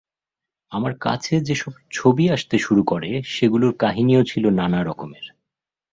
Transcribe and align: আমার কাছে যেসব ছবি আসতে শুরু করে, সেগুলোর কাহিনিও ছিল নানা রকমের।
আমার 0.71 0.93
কাছে 0.99 1.33
যেসব 1.41 1.73
ছবি 1.91 2.25
আসতে 2.29 2.55
শুরু 2.57 2.81
করে, 2.83 3.21
সেগুলোর 3.25 3.73
কাহিনিও 3.77 4.23
ছিল 4.23 4.43
নানা 4.51 4.79
রকমের। 4.83 5.25